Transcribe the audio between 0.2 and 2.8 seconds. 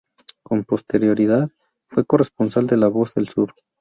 Con posterioridad fue corresponsal de